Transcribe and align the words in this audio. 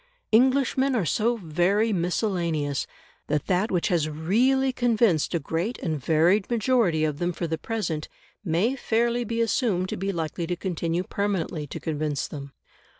Englishmen 0.33 0.95
are 0.95 1.05
so 1.05 1.37
very 1.37 1.93
miscellaneous, 1.93 2.87
that 3.27 3.45
that 3.45 3.69
which 3.69 3.89
has 3.89 4.09
REALLY 4.09 4.73
convinced 4.73 5.35
a 5.35 5.39
great 5.39 5.77
and 5.77 6.03
varied 6.03 6.49
majority 6.49 7.03
of 7.03 7.19
them 7.19 7.31
for 7.31 7.45
the 7.45 7.59
present 7.59 8.09
may 8.43 8.75
fairly 8.75 9.23
be 9.23 9.41
assumed 9.41 9.89
to 9.89 9.97
be 9.97 10.11
likely 10.11 10.47
to 10.47 10.55
continue 10.55 11.03
permanently 11.03 11.67
to 11.67 11.79
convince 11.79 12.27
them. 12.27 12.51